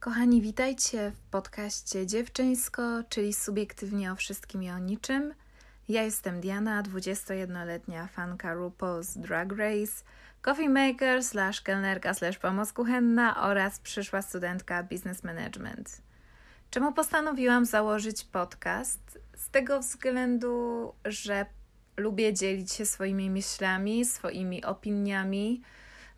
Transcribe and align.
Kochani, 0.00 0.42
witajcie 0.42 1.10
w 1.10 1.30
podcaście 1.30 2.06
Dziewczyńsko, 2.06 2.82
czyli 3.08 3.32
subiektywnie 3.32 4.12
o 4.12 4.16
wszystkim 4.16 4.62
i 4.62 4.70
o 4.70 4.78
niczym. 4.78 5.34
Ja 5.88 6.02
jestem 6.02 6.40
Diana, 6.40 6.82
21-letnia 6.82 8.06
fanka 8.06 8.54
RuPaul's 8.54 9.18
Drag 9.18 9.52
Race, 9.52 10.04
coffee 10.42 10.68
maker 10.68 11.24
slash 11.24 11.60
kelnerka 11.60 12.14
slash 12.14 12.38
pomoc 12.38 12.72
kuchenna 12.72 13.42
oraz 13.42 13.80
przyszła 13.80 14.22
studentka 14.22 14.82
business 14.82 15.24
management. 15.24 16.02
Czemu 16.70 16.92
postanowiłam 16.92 17.64
założyć 17.64 18.24
podcast? 18.24 19.18
Z 19.36 19.50
tego 19.50 19.80
względu, 19.80 20.92
że 21.04 21.46
lubię 21.96 22.34
dzielić 22.34 22.72
się 22.72 22.86
swoimi 22.86 23.30
myślami, 23.30 24.04
swoimi 24.04 24.64
opiniami, 24.64 25.62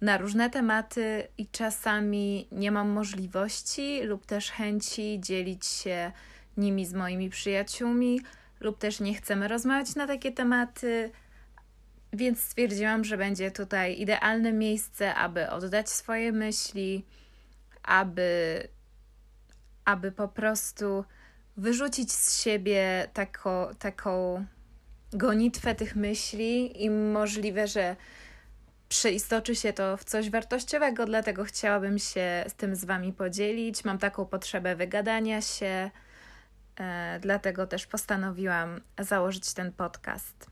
na 0.01 0.19
różne 0.19 0.51
tematy 0.51 1.29
i 1.39 1.46
czasami 1.48 2.49
nie 2.53 2.73
mam 2.73 2.89
możliwości 2.89 4.03
lub 4.03 4.27
też 4.27 4.50
chęci 4.50 5.21
dzielić 5.21 5.67
się 5.67 6.13
nimi 6.57 6.86
z 6.86 6.95
moimi 6.95 7.31
przyjaciółmi, 7.31 8.21
lub 8.61 8.79
też 8.79 9.00
nie 9.00 9.14
chcemy 9.14 9.49
rozmawiać 9.49 9.94
na 9.94 10.07
takie 10.07 10.32
tematy, 10.32 11.11
więc 12.13 12.41
stwierdziłam, 12.41 13.05
że 13.05 13.17
będzie 13.17 13.50
tutaj 13.50 14.00
idealne 14.00 14.53
miejsce, 14.53 15.14
aby 15.14 15.50
oddać 15.50 15.89
swoje 15.89 16.32
myśli, 16.32 17.05
aby, 17.82 18.69
aby 19.85 20.13
po 20.13 20.29
prostu 20.29 21.05
wyrzucić 21.57 22.13
z 22.13 22.43
siebie 22.43 23.08
taką, 23.13 23.50
taką 23.79 24.44
gonitwę 25.13 25.75
tych 25.75 25.96
myśli 25.96 26.85
i 26.85 26.91
możliwe, 26.91 27.67
że 27.67 27.96
przeistoczy 28.90 29.57
się 29.57 29.72
to 29.72 29.96
w 29.96 30.04
coś 30.04 30.30
wartościowego, 30.30 31.07
dlatego 31.07 31.44
chciałabym 31.44 31.99
się 31.99 32.44
z 32.48 32.55
tym 32.55 32.77
z 32.77 32.84
Wami 32.84 33.12
podzielić. 33.12 33.84
Mam 33.84 33.98
taką 33.98 34.27
potrzebę 34.27 34.77
wygadania 34.77 35.42
się, 35.42 35.91
e, 36.80 37.18
dlatego 37.22 37.66
też 37.66 37.86
postanowiłam 37.86 38.80
założyć 38.98 39.55
ten 39.55 39.72
podcast. 39.72 40.46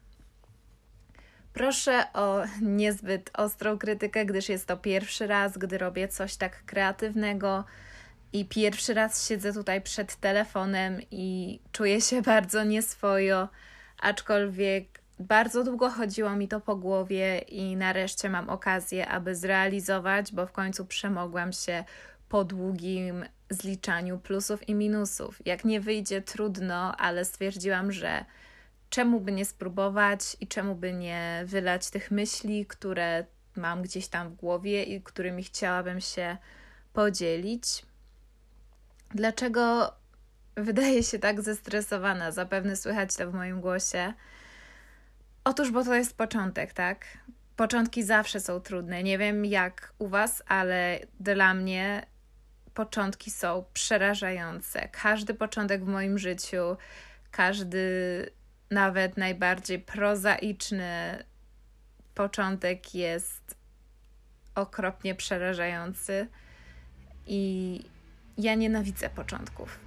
Proszę 1.52 2.04
o 2.14 2.42
niezbyt 2.62 3.30
ostrą 3.34 3.78
krytykę, 3.78 4.26
gdyż 4.26 4.48
jest 4.48 4.66
to 4.66 4.76
pierwszy 4.76 5.26
raz, 5.26 5.58
gdy 5.58 5.78
robię 5.78 6.08
coś 6.08 6.36
tak 6.36 6.64
kreatywnego 6.64 7.64
i 8.32 8.44
pierwszy 8.44 8.94
raz 8.94 9.28
siedzę 9.28 9.52
tutaj 9.52 9.82
przed 9.82 10.16
telefonem 10.16 11.00
i 11.10 11.60
czuję 11.72 12.00
się 12.00 12.22
bardzo 12.22 12.64
nieswojo, 12.64 13.48
aczkolwiek 14.00 14.97
bardzo 15.20 15.64
długo 15.64 15.90
chodziło 15.90 16.36
mi 16.36 16.48
to 16.48 16.60
po 16.60 16.76
głowie 16.76 17.38
i 17.38 17.76
nareszcie 17.76 18.30
mam 18.30 18.48
okazję, 18.48 19.08
aby 19.08 19.36
zrealizować, 19.36 20.32
bo 20.32 20.46
w 20.46 20.52
końcu 20.52 20.86
przemogłam 20.86 21.52
się 21.52 21.84
po 22.28 22.44
długim 22.44 23.24
zliczaniu 23.50 24.18
plusów 24.18 24.68
i 24.68 24.74
minusów. 24.74 25.46
Jak 25.46 25.64
nie 25.64 25.80
wyjdzie, 25.80 26.22
trudno, 26.22 26.96
ale 26.96 27.24
stwierdziłam, 27.24 27.92
że 27.92 28.24
czemu 28.90 29.20
by 29.20 29.32
nie 29.32 29.44
spróbować 29.44 30.36
i 30.40 30.46
czemu 30.46 30.74
by 30.74 30.92
nie 30.92 31.42
wylać 31.46 31.90
tych 31.90 32.10
myśli, 32.10 32.66
które 32.66 33.24
mam 33.56 33.82
gdzieś 33.82 34.08
tam 34.08 34.30
w 34.30 34.34
głowie 34.34 34.82
i 34.82 35.02
którymi 35.02 35.42
chciałabym 35.42 36.00
się 36.00 36.36
podzielić. 36.92 37.86
Dlaczego 39.10 39.92
wydaje 40.56 41.02
się 41.02 41.18
tak 41.18 41.42
zestresowana? 41.42 42.30
Zapewne 42.30 42.76
słychać 42.76 43.16
to 43.16 43.30
w 43.30 43.34
moim 43.34 43.60
głosie. 43.60 44.12
Otóż, 45.48 45.70
bo 45.70 45.84
to 45.84 45.94
jest 45.94 46.16
początek, 46.16 46.72
tak? 46.72 47.06
Początki 47.56 48.02
zawsze 48.02 48.40
są 48.40 48.60
trudne. 48.60 49.02
Nie 49.02 49.18
wiem 49.18 49.44
jak 49.44 49.92
u 49.98 50.08
Was, 50.08 50.42
ale 50.46 50.98
dla 51.20 51.54
mnie 51.54 52.06
początki 52.74 53.30
są 53.30 53.64
przerażające. 53.72 54.88
Każdy 54.88 55.34
początek 55.34 55.84
w 55.84 55.88
moim 55.88 56.18
życiu, 56.18 56.76
każdy 57.30 57.80
nawet 58.70 59.16
najbardziej 59.16 59.78
prozaiczny 59.78 61.24
początek 62.14 62.94
jest 62.94 63.54
okropnie 64.54 65.14
przerażający 65.14 66.26
i 67.26 67.82
ja 68.38 68.54
nienawidzę 68.54 69.10
początków. 69.10 69.78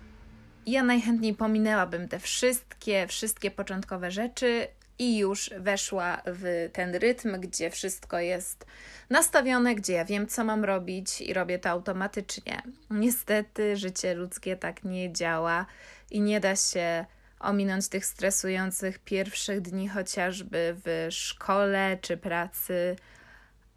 Ja 0.65 0.83
najchętniej 0.83 1.33
pominęłabym 1.33 2.07
te 2.07 2.19
wszystkie, 2.19 3.07
wszystkie 3.07 3.51
początkowe 3.51 4.11
rzeczy 4.11 4.67
i 4.99 5.17
już 5.17 5.49
weszła 5.57 6.21
w 6.25 6.69
ten 6.73 6.95
rytm, 6.95 7.39
gdzie 7.39 7.69
wszystko 7.69 8.19
jest 8.19 8.65
nastawione, 9.09 9.75
gdzie 9.75 9.93
ja 9.93 10.05
wiem, 10.05 10.27
co 10.27 10.43
mam 10.43 10.65
robić 10.65 11.21
i 11.21 11.33
robię 11.33 11.59
to 11.59 11.69
automatycznie. 11.69 12.61
Niestety, 12.89 13.77
życie 13.77 14.13
ludzkie 14.13 14.55
tak 14.55 14.83
nie 14.83 15.13
działa 15.13 15.65
i 16.11 16.21
nie 16.21 16.39
da 16.39 16.55
się 16.55 17.05
ominąć 17.39 17.87
tych 17.87 18.05
stresujących 18.05 18.99
pierwszych 18.99 19.61
dni, 19.61 19.87
chociażby 19.87 20.75
w 20.85 21.07
szkole 21.09 21.97
czy 22.01 22.17
pracy, 22.17 22.95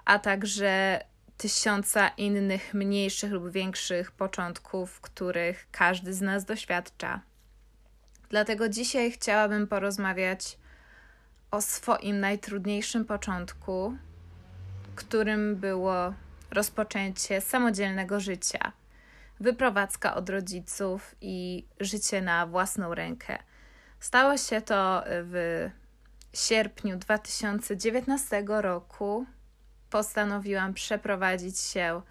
a 0.05 0.19
także 0.19 1.01
tysiąca 1.37 2.09
innych 2.09 2.75
mniejszych 2.75 3.33
lub 3.33 3.51
większych 3.51 4.13
początków, 4.13 5.01
których 5.01 5.67
każdy 5.71 6.15
z 6.15 6.21
nas 6.21 6.45
doświadcza. 6.45 7.21
Dlatego 8.29 8.69
dzisiaj 8.69 9.11
chciałabym 9.11 9.67
porozmawiać 9.67 10.59
o 11.55 11.61
swoim 11.61 12.21
najtrudniejszym 12.21 13.05
początku, 13.05 13.97
którym 14.95 15.57
było 15.57 16.15
rozpoczęcie 16.51 17.41
samodzielnego 17.41 18.21
życia, 18.21 18.73
wyprowadzka 19.41 20.15
od 20.15 20.31
rodziców 20.31 21.15
i 21.21 21.67
życie 21.81 22.23
na 22.23 22.47
własną 22.47 22.95
rękę. 22.95 23.39
Stało 24.01 24.37
się 24.37 24.61
to 24.61 25.05
w 25.07 25.71
sierpniu 26.33 26.97
2019 26.97 28.45
roku. 28.47 29.27
Postanowiłam 29.91 30.75
przeprowadzić 30.75 31.59
się 31.59 32.03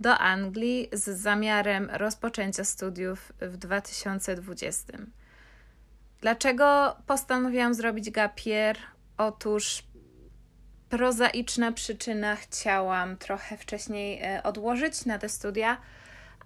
do 0.00 0.18
Anglii 0.18 0.88
z 0.92 1.20
zamiarem 1.20 1.90
rozpoczęcia 1.92 2.64
studiów 2.64 3.32
w 3.40 3.56
2020. 3.56 4.92
Dlaczego 6.24 6.96
postanowiłam 7.06 7.74
zrobić 7.74 8.10
gapier? 8.10 8.76
Otóż 9.18 9.82
prozaiczna 10.88 11.72
przyczyna 11.72 12.36
chciałam 12.36 13.16
trochę 13.16 13.56
wcześniej 13.56 14.20
e, 14.22 14.42
odłożyć 14.42 15.04
na 15.06 15.18
te 15.18 15.28
studia, 15.28 15.76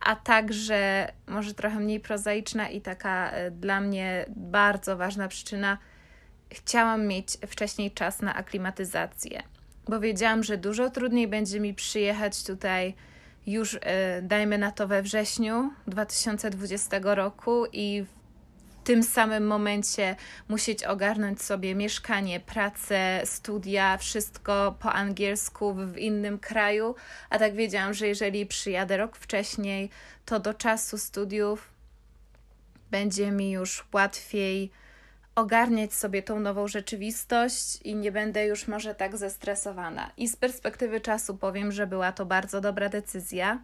a 0.01 0.17
także 0.17 1.13
może 1.27 1.55
trochę 1.55 1.81
mniej 1.81 2.01
prozaiczna 2.01 2.69
i 2.69 2.81
taka 2.81 3.31
e, 3.31 3.51
dla 3.51 3.81
mnie 3.81 4.25
bardzo 4.37 4.97
ważna 4.97 5.29
przyczyna. 5.29 5.79
Chciałam 6.51 7.07
mieć 7.07 7.39
wcześniej 7.47 7.91
czas 7.91 8.23
na 8.23 8.35
aklimatyzację, 8.35 9.43
bo 9.89 10.01
wiedziałam, 10.01 10.43
że 10.45 10.57
dużo 10.57 10.91
trudniej 10.91 11.29
będzie 11.29 11.61
mi 11.61 11.75
przyjechać 11.75 12.45
tutaj 12.45 12.95
już, 13.47 13.79
e, 13.81 14.23
dajmy 14.23 14.59
na 14.59 14.73
to, 14.73 14.89
we 14.89 15.03
wrześniu 15.03 15.71
2020 15.87 17.15
roku 17.15 17.67
i 17.73 18.05
tym 18.89 19.03
samym 19.03 19.47
momencie 19.47 20.17
musieć 20.49 20.85
ogarnąć 20.85 21.43
sobie 21.43 21.75
mieszkanie, 21.75 22.41
pracę, 22.41 23.21
studia, 23.25 23.97
wszystko 23.97 24.77
po 24.81 24.93
angielsku 24.93 25.75
w 25.75 25.99
innym 25.99 26.39
kraju. 26.39 26.95
A 27.31 27.39
tak 27.39 27.55
wiedziałam, 27.55 27.95
że 27.95 28.07
jeżeli 28.07 28.47
przyjadę 28.47 28.97
rok 28.97 29.17
wcześniej, 29.17 29.91
to 30.25 30.41
do 30.41 30.55
czasu 30.55 30.99
studiów 30.99 31.71
będzie 32.91 33.31
mi 33.31 33.51
już 33.51 33.87
łatwiej 33.93 34.71
ogarniać 35.35 35.95
sobie 35.95 36.23
tą 36.23 36.41
nową 36.41 36.69
rzeczywistość 36.69 37.83
i 37.83 37.95
nie 37.95 38.13
będę 38.13 38.47
już 38.47 38.69
może 38.69 38.95
tak 38.95 39.17
zestresowana. 39.17 40.11
I 40.17 40.29
z 40.29 40.37
perspektywy 40.37 41.01
czasu 41.01 41.37
powiem, 41.37 41.73
że 41.73 41.87
była 41.87 42.13
to 42.13 42.27
bardzo 42.27 42.61
dobra 42.61 42.89
decyzja, 42.89 43.63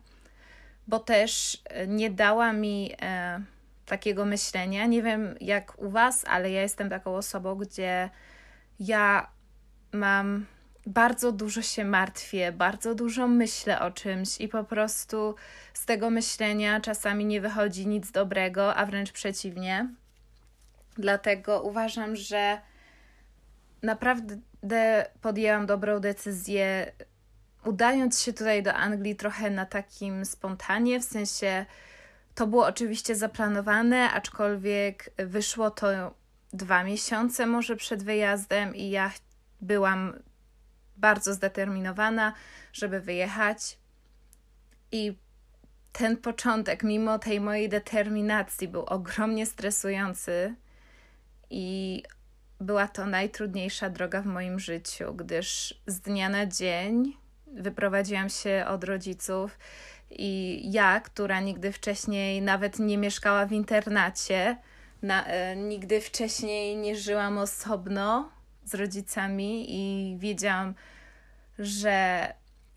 bo 0.88 0.98
też 0.98 1.62
nie 1.86 2.10
dała 2.10 2.52
mi. 2.52 2.92
E, 3.02 3.53
takiego 3.86 4.24
myślenia. 4.24 4.86
Nie 4.86 5.02
wiem 5.02 5.34
jak 5.40 5.82
u 5.82 5.90
Was, 5.90 6.24
ale 6.28 6.50
ja 6.50 6.62
jestem 6.62 6.90
taką 6.90 7.16
osobą, 7.16 7.54
gdzie 7.54 8.10
ja 8.80 9.30
mam 9.92 10.46
bardzo 10.86 11.32
dużo 11.32 11.62
się 11.62 11.84
martwię, 11.84 12.52
bardzo 12.52 12.94
dużo 12.94 13.28
myślę 13.28 13.80
o 13.80 13.90
czymś 13.90 14.40
i 14.40 14.48
po 14.48 14.64
prostu 14.64 15.34
z 15.74 15.86
tego 15.86 16.10
myślenia 16.10 16.80
czasami 16.80 17.24
nie 17.24 17.40
wychodzi 17.40 17.86
nic 17.86 18.10
dobrego, 18.10 18.74
a 18.74 18.86
wręcz 18.86 19.12
przeciwnie. 19.12 19.88
Dlatego 20.96 21.62
uważam, 21.62 22.16
że 22.16 22.60
naprawdę 23.82 24.36
podjęłam 25.20 25.66
dobrą 25.66 26.00
decyzję, 26.00 26.92
udając 27.64 28.22
się 28.22 28.32
tutaj 28.32 28.62
do 28.62 28.74
Anglii 28.74 29.16
trochę 29.16 29.50
na 29.50 29.66
takim 29.66 30.24
spontanie, 30.24 31.00
w 31.00 31.04
sensie 31.04 31.66
to 32.34 32.46
było 32.46 32.66
oczywiście 32.66 33.16
zaplanowane, 33.16 34.10
aczkolwiek 34.10 35.10
wyszło 35.16 35.70
to 35.70 36.14
dwa 36.52 36.84
miesiące 36.84 37.46
może 37.46 37.76
przed 37.76 38.02
wyjazdem 38.02 38.74
i 38.74 38.90
ja 38.90 39.12
byłam 39.60 40.12
bardzo 40.96 41.34
zdeterminowana, 41.34 42.32
żeby 42.72 43.00
wyjechać. 43.00 43.78
I 44.92 45.16
ten 45.92 46.16
początek, 46.16 46.82
mimo 46.82 47.18
tej 47.18 47.40
mojej 47.40 47.68
determinacji, 47.68 48.68
był 48.68 48.84
ogromnie 48.84 49.46
stresujący 49.46 50.54
i 51.50 52.02
była 52.60 52.88
to 52.88 53.06
najtrudniejsza 53.06 53.90
droga 53.90 54.22
w 54.22 54.26
moim 54.26 54.58
życiu, 54.58 55.14
gdyż 55.14 55.80
z 55.86 56.00
dnia 56.00 56.28
na 56.28 56.46
dzień 56.46 57.16
wyprowadziłam 57.46 58.28
się 58.28 58.64
od 58.68 58.84
rodziców 58.84 59.58
i 60.18 60.60
ja, 60.72 61.00
która 61.00 61.40
nigdy 61.40 61.72
wcześniej 61.72 62.42
nawet 62.42 62.78
nie 62.78 62.98
mieszkała 62.98 63.46
w 63.46 63.52
internacie, 63.52 64.56
na, 65.02 65.26
e, 65.26 65.56
nigdy 65.56 66.00
wcześniej 66.00 66.76
nie 66.76 66.96
żyłam 66.96 67.38
osobno 67.38 68.30
z 68.64 68.74
rodzicami 68.74 69.66
i 69.68 70.16
wiedziałam, 70.18 70.74
że 71.58 72.28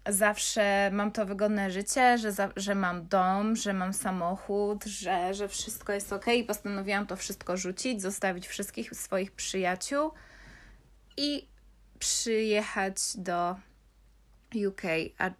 zawsze 0.10 0.89
mam 0.94 1.12
to 1.12 1.25
wygodne 1.25 1.72
życie, 1.72 2.18
że, 2.18 2.31
za, 2.31 2.50
że 2.56 2.75
mam 2.75 3.07
dom, 3.07 3.56
że 3.56 3.74
mam 3.74 3.94
samochód, 3.94 4.86
że, 4.86 5.34
że 5.34 5.48
wszystko 5.48 5.94
jest 5.94 6.13
ok. 6.13 6.28
I 6.28 6.44
postanowiłam 6.44 7.07
to 7.07 7.16
wszystko 7.16 7.57
rzucić, 7.57 8.01
zostawić 8.01 8.48
wszystkich 8.48 8.95
swoich 8.95 9.31
przyjaciół 9.31 10.12
i 11.18 11.48
przyjechać 12.00 12.95
do 13.16 13.56
UK. 14.68 14.81
A 15.18 15.31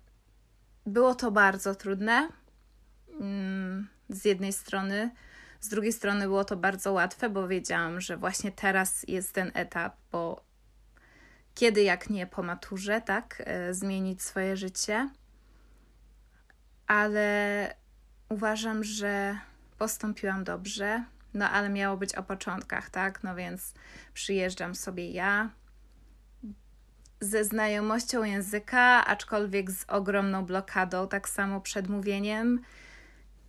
było 0.88 1.16
to 1.16 1.32
bardzo 1.32 1.76
trudne. 1.76 2.30
Mm, 3.20 3.88
z 4.10 4.26
jednej 4.26 4.54
strony, 4.54 5.12
z 5.60 5.70
drugiej 5.70 5.94
strony 5.94 6.26
było 6.26 6.46
to 6.46 6.58
bardzo 6.58 6.94
łatwe, 6.94 7.30
bo 7.30 7.48
wiedziałam, 7.48 8.02
że 8.02 8.18
właśnie 8.18 8.52
teraz 8.52 9.06
jest 9.08 9.34
ten 9.34 9.52
etap, 9.54 9.96
bo 10.12 10.44
kiedy 11.56 11.84
jak 11.84 12.10
nie 12.10 12.28
po 12.28 12.44
maturze, 12.44 13.02
tak, 13.02 13.44
e, 13.46 13.74
zmienić 13.74 14.22
swoje 14.22 14.58
życie. 14.58 15.10
Ale 16.88 17.76
uważam, 18.30 18.84
że 18.84 19.38
postąpiłam 19.78 20.44
dobrze, 20.44 21.04
no 21.34 21.50
ale 21.50 21.70
miało 21.70 21.98
być 21.98 22.16
o 22.16 22.24
początkach, 22.24 22.90
tak? 22.90 23.24
No 23.24 23.36
więc 23.36 23.74
przyjeżdżam 24.14 24.76
sobie 24.76 25.12
ja 25.12 25.50
ze 27.22 27.44
znajomością 27.44 28.24
języka, 28.24 29.06
aczkolwiek 29.06 29.72
z 29.72 29.86
ogromną 29.88 30.46
blokadą, 30.46 31.08
tak 31.08 31.30
samo 31.30 31.62
przed 31.62 31.88
mówieniem 31.88 32.62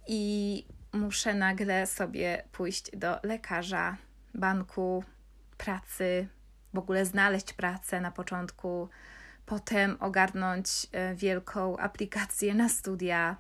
i 0.07 0.65
muszę 0.93 1.35
nagle 1.35 1.87
sobie 1.87 2.45
pójść 2.53 2.97
do 2.97 3.19
lekarza, 3.23 3.97
banku, 4.35 5.05
pracy, 5.59 6.29
w 6.75 6.79
ogóle 6.79 7.07
znaleźć 7.07 7.53
pracę 7.53 8.01
na 8.01 8.11
początku, 8.11 8.89
potem 9.47 9.97
ogarnąć 10.01 10.87
e, 10.93 11.15
wielką 11.15 11.77
aplikację 11.77 12.55
na 12.55 12.69
studia. 12.69 13.37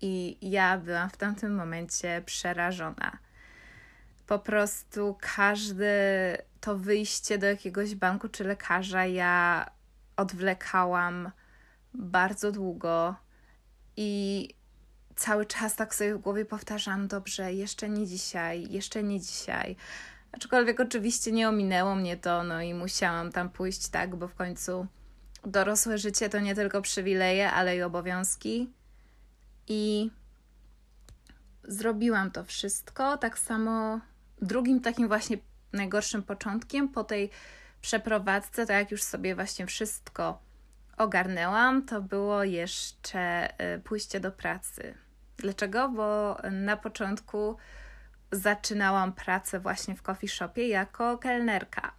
I 0.00 0.38
ja 0.50 0.78
byłam 0.78 1.10
w 1.10 1.16
tamtym 1.16 1.54
momencie 1.54 2.22
przerażona. 2.26 3.18
Po 4.26 4.38
prostu 4.38 5.16
każde 5.20 5.92
to 6.60 6.76
wyjście 6.76 7.38
do 7.38 7.46
jakiegoś 7.46 7.94
banku 7.94 8.28
czy 8.28 8.44
lekarza 8.44 9.06
ja 9.06 9.66
odwlekałam 10.16 11.30
bardzo 11.94 12.52
długo 12.52 13.14
i 13.96 14.48
cały 15.16 15.46
czas 15.46 15.76
tak 15.76 15.94
sobie 15.94 16.14
w 16.14 16.18
głowie 16.18 16.44
powtarzam: 16.44 17.08
dobrze, 17.08 17.52
jeszcze 17.52 17.88
nie 17.88 18.06
dzisiaj, 18.06 18.70
jeszcze 18.70 19.02
nie 19.02 19.20
dzisiaj. 19.20 19.76
Aczkolwiek 20.32 20.80
oczywiście 20.80 21.32
nie 21.32 21.48
ominęło 21.48 21.94
mnie 21.94 22.16
to, 22.16 22.42
no 22.42 22.60
i 22.60 22.74
musiałam 22.74 23.32
tam 23.32 23.50
pójść, 23.50 23.88
tak, 23.88 24.16
bo 24.16 24.28
w 24.28 24.34
końcu 24.34 24.86
dorosłe 25.44 25.98
życie 25.98 26.28
to 26.28 26.40
nie 26.40 26.54
tylko 26.54 26.82
przywileje, 26.82 27.52
ale 27.52 27.76
i 27.76 27.82
obowiązki. 27.82 28.72
I 29.68 30.10
zrobiłam 31.64 32.30
to 32.30 32.44
wszystko. 32.44 33.18
Tak 33.18 33.38
samo 33.38 34.00
drugim 34.42 34.80
takim 34.80 35.08
właśnie 35.08 35.38
najgorszym 35.72 36.22
początkiem 36.22 36.88
po 36.88 37.04
tej 37.04 37.30
przeprowadzce, 37.80 38.66
tak 38.66 38.76
jak 38.76 38.90
już 38.90 39.02
sobie 39.02 39.34
właśnie 39.34 39.66
wszystko 39.66 40.38
ogarnęłam, 40.96 41.82
to 41.82 42.02
było 42.02 42.44
jeszcze 42.44 43.48
y, 43.76 43.80
pójście 43.80 44.20
do 44.20 44.32
pracy. 44.32 44.94
Dlaczego? 45.36 45.88
Bo 45.88 46.38
na 46.50 46.76
początku 46.76 47.56
zaczynałam 48.32 49.12
pracę 49.12 49.60
właśnie 49.60 49.96
w 49.96 50.02
coffee 50.02 50.28
shopie 50.28 50.68
jako 50.68 51.18
kelnerka. 51.18 51.92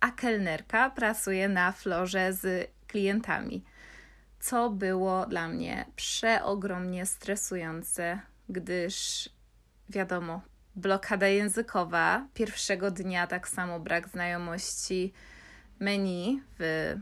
A 0.00 0.10
kelnerka 0.10 0.90
pracuje 0.90 1.48
na 1.48 1.72
florze 1.72 2.32
z 2.32 2.70
klientami, 2.86 3.64
co 4.40 4.70
było 4.70 5.26
dla 5.26 5.48
mnie 5.48 5.86
przeogromnie 5.96 7.06
stresujące, 7.06 8.20
gdyż 8.48 9.28
wiadomo, 9.88 10.40
blokada 10.76 11.26
językowa. 11.26 12.26
Pierwszego 12.34 12.90
dnia, 12.90 13.26
tak 13.26 13.48
samo 13.48 13.80
brak 13.80 14.08
znajomości 14.08 15.12
menu 15.80 16.42
w 16.58 16.94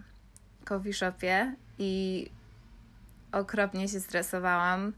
coffee 0.64 0.92
shopie 0.92 1.54
i 1.78 2.30
okropnie 3.32 3.88
się 3.88 4.00
stresowałam. 4.00 4.92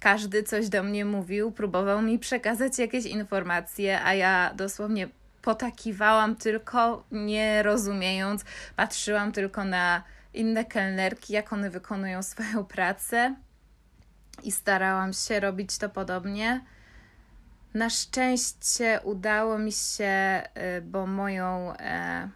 Każdy 0.00 0.42
coś 0.42 0.68
do 0.68 0.82
mnie 0.82 1.04
mówił, 1.04 1.52
próbował 1.52 2.02
mi 2.02 2.18
przekazać 2.18 2.78
jakieś 2.78 3.06
informacje, 3.06 4.02
a 4.02 4.14
ja 4.14 4.54
dosłownie 4.54 5.08
potakiwałam 5.42 6.36
tylko, 6.36 7.04
nie 7.12 7.62
rozumiejąc, 7.62 8.44
patrzyłam 8.76 9.32
tylko 9.32 9.64
na 9.64 10.02
inne 10.34 10.64
kelnerki, 10.64 11.32
jak 11.32 11.52
one 11.52 11.70
wykonują 11.70 12.22
swoją 12.22 12.64
pracę 12.64 13.34
i 14.42 14.52
starałam 14.52 15.12
się 15.12 15.40
robić 15.40 15.78
to 15.78 15.88
podobnie. 15.88 16.64
Na 17.74 17.90
szczęście 17.90 19.00
udało 19.04 19.58
mi 19.58 19.72
się, 19.72 20.42
y, 20.78 20.82
bo 20.82 21.06
moją 21.06 21.72
e, 21.76 22.28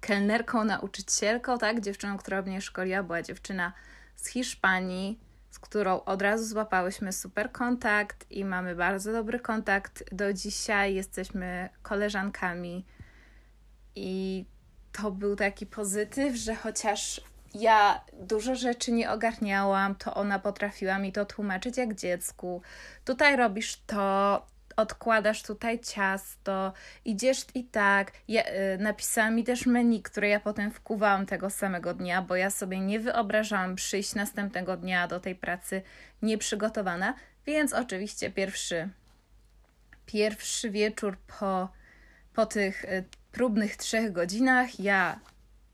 kelnerką, 0.00 0.64
nauczycielką, 0.64 1.58
tak, 1.58 1.80
dziewczyną, 1.80 2.18
która 2.18 2.42
mnie 2.42 2.60
szkoliła, 2.60 3.02
była 3.02 3.22
dziewczyna 3.22 3.72
z 4.16 4.26
Hiszpanii, 4.26 5.20
z 5.50 5.58
którą 5.58 6.04
od 6.04 6.22
razu 6.22 6.44
złapałyśmy 6.44 7.12
super 7.12 7.52
kontakt 7.52 8.26
i 8.30 8.44
mamy 8.44 8.74
bardzo 8.74 9.12
dobry 9.12 9.40
kontakt 9.40 10.14
do 10.14 10.32
dzisiaj. 10.32 10.94
Jesteśmy 10.94 11.68
koleżankami 11.82 12.86
i 13.94 14.44
to 14.92 15.10
był 15.10 15.36
taki 15.36 15.66
pozytyw, 15.66 16.36
że 16.36 16.54
chociaż 16.54 17.20
ja 17.54 18.04
dużo 18.12 18.54
rzeczy 18.54 18.92
nie 18.92 19.10
ogarniałam, 19.10 19.94
to 19.94 20.14
ona 20.14 20.38
potrafiła 20.38 20.98
mi 20.98 21.12
to 21.12 21.24
tłumaczyć 21.24 21.76
jak 21.76 21.94
dziecku. 21.94 22.62
Tutaj 23.04 23.36
robisz 23.36 23.76
to, 23.86 24.46
odkładasz 24.76 25.42
tutaj 25.42 25.80
ciasto, 25.80 26.72
idziesz 27.04 27.46
i 27.54 27.64
tak. 27.64 28.12
Ja, 28.28 28.42
y, 28.42 28.78
napisała 28.78 29.30
mi 29.30 29.44
też 29.44 29.66
menu, 29.66 30.02
które 30.02 30.28
ja 30.28 30.40
potem 30.40 30.70
wkuwałam 30.70 31.26
tego 31.26 31.50
samego 31.50 31.94
dnia, 31.94 32.22
bo 32.22 32.36
ja 32.36 32.50
sobie 32.50 32.80
nie 32.80 33.00
wyobrażałam 33.00 33.76
przyjść 33.76 34.14
następnego 34.14 34.76
dnia 34.76 35.08
do 35.08 35.20
tej 35.20 35.34
pracy 35.34 35.82
nieprzygotowana, 36.22 37.14
więc 37.46 37.72
oczywiście 37.72 38.30
pierwszy, 38.30 38.88
pierwszy 40.06 40.70
wieczór 40.70 41.16
po, 41.38 41.68
po 42.34 42.46
tych 42.46 42.84
y, 42.84 43.04
próbnych 43.32 43.76
trzech 43.76 44.12
godzinach 44.12 44.80
ja 44.80 45.20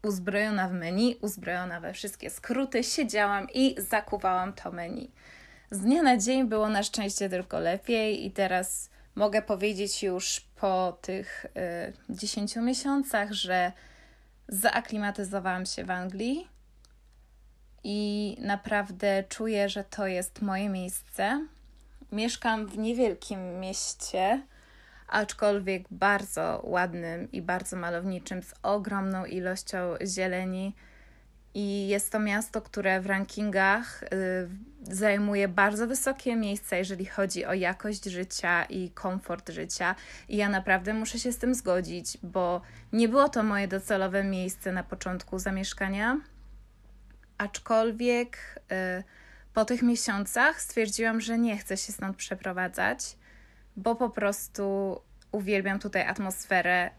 uzbrojona 0.02 0.68
w 0.68 0.72
menu, 0.72 1.16
uzbrojona 1.20 1.80
we 1.80 1.92
wszystkie 1.92 2.30
skróty, 2.30 2.84
siedziałam 2.84 3.46
i 3.54 3.74
zakuwałam 3.78 4.52
to 4.52 4.72
menu. 4.72 5.10
Z 5.70 5.80
dnia 5.80 6.02
na 6.02 6.16
dzień 6.16 6.48
było 6.48 6.68
na 6.68 6.82
szczęście 6.82 7.28
tylko 7.28 7.60
lepiej 7.60 8.26
i 8.26 8.30
teraz 8.30 8.90
mogę 9.14 9.42
powiedzieć 9.42 10.02
już 10.02 10.40
po 10.40 10.98
tych 11.02 11.46
y, 12.10 12.14
10 12.14 12.56
miesiącach, 12.56 13.32
że 13.32 13.72
zaaklimatyzowałam 14.48 15.66
się 15.66 15.84
w 15.84 15.90
Anglii 15.90 16.48
i 17.84 18.36
naprawdę 18.40 19.24
czuję, 19.28 19.68
że 19.68 19.84
to 19.84 20.06
jest 20.06 20.42
moje 20.42 20.68
miejsce. 20.68 21.46
Mieszkam 22.12 22.66
w 22.66 22.78
niewielkim 22.78 23.60
mieście, 23.60 24.42
aczkolwiek 25.10 25.82
bardzo 25.90 26.60
ładnym 26.64 27.32
i 27.32 27.42
bardzo 27.42 27.76
malowniczym, 27.76 28.42
z 28.42 28.54
ogromną 28.62 29.24
ilością 29.24 29.94
zieleni 30.06 30.74
i 31.54 31.88
jest 31.88 32.12
to 32.12 32.18
miasto, 32.18 32.62
które 32.62 33.00
w 33.00 33.06
rankingach 33.06 34.02
y, 34.02 34.06
zajmuje 34.82 35.48
bardzo 35.48 35.86
wysokie 35.86 36.36
miejsca, 36.36 36.76
jeżeli 36.76 37.06
chodzi 37.06 37.44
o 37.44 37.54
jakość 37.54 38.04
życia 38.04 38.64
i 38.64 38.90
komfort 38.90 39.50
życia. 39.50 39.94
I 40.28 40.36
ja 40.36 40.48
naprawdę 40.48 40.94
muszę 40.94 41.18
się 41.18 41.32
z 41.32 41.38
tym 41.38 41.54
zgodzić, 41.54 42.18
bo 42.22 42.60
nie 42.92 43.08
było 43.08 43.28
to 43.28 43.42
moje 43.42 43.68
docelowe 43.68 44.24
miejsce 44.24 44.72
na 44.72 44.82
początku 44.82 45.38
zamieszkania. 45.38 46.20
Aczkolwiek 47.38 48.38
y, 48.98 49.04
po 49.54 49.64
tych 49.64 49.82
miesiącach 49.82 50.60
stwierdziłam, 50.60 51.20
że 51.20 51.38
nie 51.38 51.58
chcę 51.58 51.76
się 51.76 51.92
stąd 51.92 52.16
przeprowadzać, 52.16 53.16
bo 53.82 53.94
po 53.94 54.10
prostu 54.10 54.96
uwielbiam 55.32 55.78
tutaj 55.78 56.02
atmosferę 56.02 56.90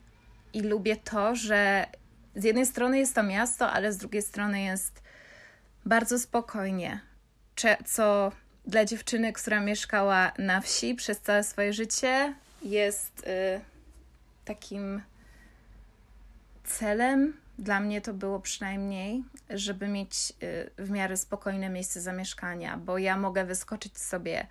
i 0.53 0.61
lubię 0.61 0.95
to, 0.95 1.35
że 1.35 1.85
z 2.35 2.43
jednej 2.43 2.65
strony 2.65 2.99
jest 2.99 3.15
to 3.15 3.23
miasto, 3.23 3.71
ale 3.71 3.93
z 3.93 3.97
drugiej 3.97 4.21
strony 4.21 4.61
jest 4.61 5.03
bardzo 5.85 6.19
spokojnie. 6.19 6.99
co 7.85 8.31
dla 8.65 8.85
dziewczyny, 8.85 9.33
która 9.33 9.59
mieszkała 9.59 10.31
na 10.37 10.61
wsi 10.61 10.95
przez 10.95 11.19
całe 11.19 11.43
swoje 11.43 11.73
życie, 11.73 12.33
jest 12.61 13.19
y, 13.19 13.61
takim 14.45 15.01
celem. 16.63 17.33
Dla 17.59 17.79
mnie 17.79 18.01
to 18.01 18.13
było 18.13 18.39
przynajmniej, 18.39 19.23
żeby 19.49 19.87
mieć 19.87 20.33
y, 20.43 20.83
w 20.83 20.89
miarę 20.89 21.17
spokojne 21.17 21.69
miejsce 21.69 22.01
zamieszkania, 22.01 22.77
bo 22.77 22.97
ja 22.97 23.17
mogę 23.17 23.45
wyskoczyć 23.45 23.97
sobie 23.97 24.47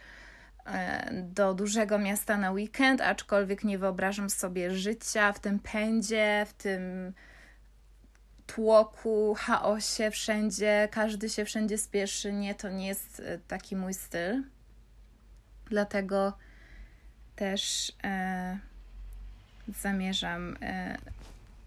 do 1.22 1.54
dużego 1.54 1.98
miasta 1.98 2.36
na 2.36 2.50
weekend, 2.50 3.00
aczkolwiek 3.00 3.64
nie 3.64 3.78
wyobrażam 3.78 4.30
sobie 4.30 4.70
życia 4.70 5.32
w 5.32 5.40
tym 5.40 5.58
pędzie, 5.58 6.46
w 6.48 6.52
tym 6.52 7.12
tłoku, 8.46 9.34
chaosie 9.38 10.10
wszędzie, 10.10 10.88
każdy 10.90 11.28
się 11.28 11.44
wszędzie 11.44 11.78
spieszy. 11.78 12.32
Nie, 12.32 12.54
to 12.54 12.68
nie 12.68 12.86
jest 12.86 13.20
e, 13.20 13.38
taki 13.38 13.76
mój 13.76 13.94
styl. 13.94 14.42
Dlatego 15.66 16.32
też 17.36 17.92
e, 18.04 18.58
zamierzam, 19.68 20.56
e, 20.62 20.96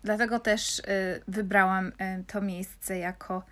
dlatego 0.03 0.39
też 0.39 0.79
e, 0.79 0.83
wybrałam 1.27 1.91
e, 1.97 2.23
to 2.23 2.41
miejsce 2.41 2.97
jako 2.97 3.43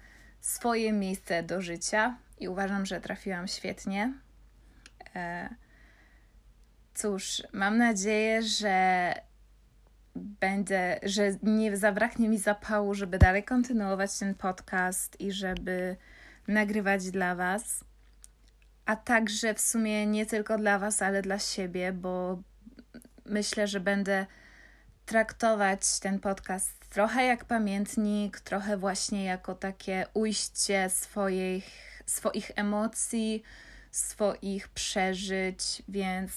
swoje 0.41 0.93
miejsce 0.93 1.43
do 1.43 1.61
życia 1.61 2.17
i 2.39 2.47
uważam, 2.47 2.85
że 2.85 3.01
trafiłam 3.01 3.47
świetnie. 3.47 4.13
E, 5.15 5.49
cóż, 6.93 7.43
mam 7.53 7.77
nadzieję, 7.77 8.43
że 8.43 9.13
będę, 10.15 10.99
że 11.03 11.31
nie 11.43 11.77
zabraknie 11.77 12.29
mi 12.29 12.37
zapału, 12.37 12.93
żeby 12.93 13.17
dalej 13.17 13.43
kontynuować 13.43 14.19
ten 14.19 14.35
podcast 14.35 15.21
i 15.21 15.31
żeby 15.31 15.97
nagrywać 16.47 17.11
dla 17.11 17.35
Was. 17.35 17.83
A 18.85 18.95
także 18.95 19.53
w 19.53 19.61
sumie 19.61 20.07
nie 20.07 20.25
tylko 20.25 20.57
dla 20.57 20.79
Was, 20.79 21.01
ale 21.01 21.21
dla 21.21 21.39
siebie, 21.39 21.93
bo 21.93 22.41
myślę, 23.25 23.67
że 23.67 23.79
będę 23.79 24.25
traktować 25.05 25.99
ten 25.99 26.19
podcast 26.19 26.89
trochę 26.89 27.25
jak 27.25 27.45
pamiętnik, 27.45 28.39
trochę 28.39 28.77
właśnie 28.77 29.23
jako 29.23 29.55
takie 29.55 30.05
ujście 30.13 30.89
swoich, 30.89 31.65
swoich 32.05 32.51
emocji, 32.55 33.43
swoich 33.91 34.69
przeżyć, 34.69 35.83
więc 35.87 36.31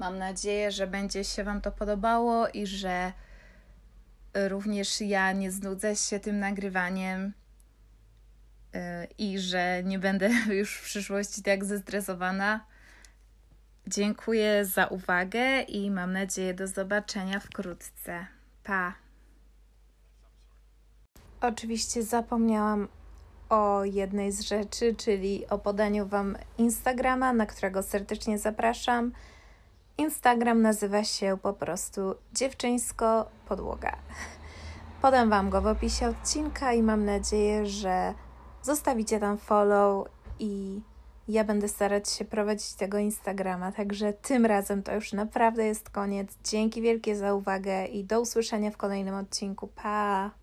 Mam 0.00 0.18
nadzieję, 0.18 0.70
że 0.70 0.86
będzie 0.86 1.24
się 1.24 1.44
Wam 1.44 1.60
to 1.60 1.72
podobało 1.72 2.48
i 2.48 2.66
że 2.66 3.12
również 4.34 5.00
ja 5.00 5.32
nie 5.32 5.50
znudzę 5.50 5.96
się 5.96 6.20
tym 6.20 6.38
nagrywaniem 6.38 7.32
y, 8.74 8.78
i 9.18 9.38
że 9.38 9.82
nie 9.84 9.98
będę 9.98 10.30
już 10.60 10.76
w 10.76 10.84
przyszłości 10.84 11.42
tak 11.42 11.64
zestresowana. 11.64 12.66
Dziękuję 13.86 14.64
za 14.64 14.86
uwagę 14.86 15.62
i 15.62 15.90
mam 15.90 16.12
nadzieję 16.12 16.54
do 16.54 16.66
zobaczenia 16.66 17.40
wkrótce. 17.40 18.26
Pa! 18.64 18.94
Oczywiście 21.40 22.02
zapomniałam 22.02 22.88
o 23.50 23.84
jednej 23.84 24.32
z 24.32 24.40
rzeczy, 24.40 24.94
czyli 24.94 25.48
o 25.48 25.58
podaniu 25.58 26.06
Wam 26.06 26.36
Instagrama, 26.58 27.32
na 27.32 27.46
którego 27.46 27.82
serdecznie 27.82 28.38
zapraszam. 28.38 29.12
Instagram 29.98 30.62
nazywa 30.62 31.04
się 31.04 31.38
po 31.42 31.52
prostu 31.52 32.14
Dziewczyńsko 32.32 33.26
Podłoga. 33.48 33.96
Podam 35.02 35.30
Wam 35.30 35.50
go 35.50 35.62
w 35.62 35.66
opisie 35.66 36.08
odcinka 36.08 36.72
i 36.72 36.82
mam 36.82 37.04
nadzieję, 37.04 37.66
że 37.66 38.14
zostawicie 38.62 39.20
tam 39.20 39.38
follow 39.38 40.08
i 40.38 40.80
ja 41.28 41.44
będę 41.44 41.68
starać 41.68 42.10
się 42.10 42.24
prowadzić 42.24 42.72
tego 42.72 42.98
Instagrama. 42.98 43.72
Także 43.72 44.12
tym 44.12 44.46
razem 44.46 44.82
to 44.82 44.94
już 44.94 45.12
naprawdę 45.12 45.64
jest 45.64 45.90
koniec. 45.90 46.38
Dzięki 46.44 46.82
wielkie 46.82 47.16
za 47.16 47.34
uwagę 47.34 47.86
i 47.86 48.04
do 48.04 48.20
usłyszenia 48.20 48.70
w 48.70 48.76
kolejnym 48.76 49.14
odcinku. 49.14 49.68
Pa! 49.68 50.39